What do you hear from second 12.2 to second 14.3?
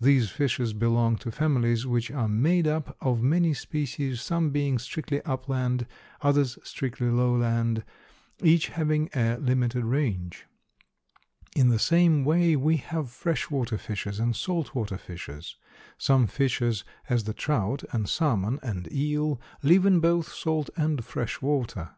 way we have fresh water fishes